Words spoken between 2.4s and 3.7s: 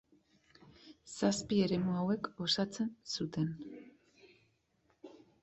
osatzen zuten.